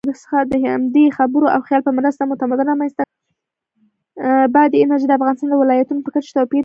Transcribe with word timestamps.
بادي 4.53 4.77
انرژي 4.81 5.05
د 5.07 5.11
افغانستان 5.17 5.49
د 5.49 5.55
ولایاتو 5.61 6.05
په 6.05 6.09
کچه 6.15 6.29
توپیر 6.37 6.49
لري. 6.51 6.59